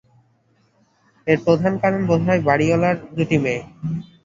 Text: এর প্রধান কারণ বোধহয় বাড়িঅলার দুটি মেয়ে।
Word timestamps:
এর 1.27 1.37
প্রধান 1.45 1.73
কারণ 1.83 2.01
বোধহয় 2.09 2.41
বাড়িঅলার 2.47 2.95
দুটি 3.15 3.37
মেয়ে। 3.43 3.61